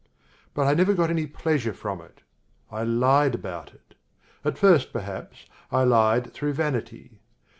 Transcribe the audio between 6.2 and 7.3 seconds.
through vanity.